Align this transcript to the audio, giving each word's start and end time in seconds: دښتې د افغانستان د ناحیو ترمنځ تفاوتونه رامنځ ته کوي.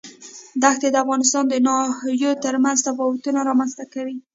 دښتې 0.61 0.87
د 0.91 0.95
افغانستان 1.03 1.43
د 1.49 1.55
ناحیو 1.67 2.31
ترمنځ 2.43 2.77
تفاوتونه 2.87 3.39
رامنځ 3.49 3.71
ته 3.79 3.85
کوي. 3.93 4.17